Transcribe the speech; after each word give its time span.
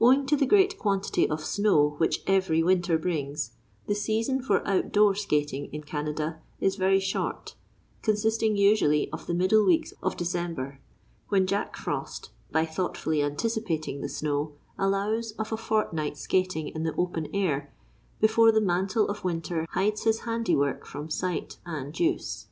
Owing 0.00 0.24
to 0.26 0.36
the 0.36 0.46
great 0.46 0.78
quantity 0.78 1.28
of 1.28 1.44
snow 1.44 1.96
which 1.98 2.22
every 2.28 2.62
winter 2.62 2.96
brings, 2.96 3.56
the 3.88 3.94
season 3.96 4.40
for 4.40 4.64
outdoor 4.68 5.16
skating 5.16 5.66
in 5.74 5.82
Canada 5.82 6.40
is 6.60 6.76
very 6.76 7.00
short, 7.00 7.56
consisting 8.00 8.56
usually 8.56 9.10
of 9.10 9.26
the 9.26 9.34
middle 9.34 9.64
weeks 9.64 9.92
of 10.00 10.16
December, 10.16 10.78
when 11.28 11.44
Jack 11.44 11.74
Frost, 11.76 12.30
by 12.52 12.64
thoughtfully 12.64 13.20
anticipating 13.20 14.00
the 14.00 14.08
snow, 14.08 14.52
allows 14.78 15.32
of 15.40 15.50
a 15.50 15.56
fortnight's 15.56 16.20
skating 16.20 16.68
in 16.68 16.84
the 16.84 16.94
open 16.94 17.26
air 17.34 17.72
before 18.20 18.52
the 18.52 18.60
mantle 18.60 19.08
of 19.08 19.24
winter 19.24 19.66
hides 19.70 20.04
his 20.04 20.20
handiwork 20.20 20.86
from 20.86 21.10
sight 21.10 21.56
and 21.66 21.98
use. 21.98 22.46